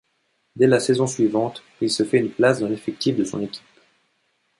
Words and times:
Dès 0.55 0.65
la 0.65 0.79
saison 0.79 1.05
suivante, 1.05 1.61
il 1.79 1.91
se 1.91 2.01
fait 2.01 2.17
une 2.17 2.31
place 2.31 2.59
dans 2.59 2.67
l'effectif 2.67 3.15
de 3.15 3.23
son 3.23 3.39
équipe. 3.39 3.61